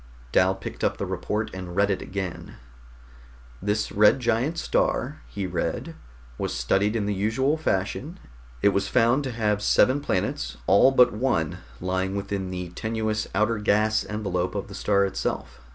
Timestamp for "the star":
14.69-15.05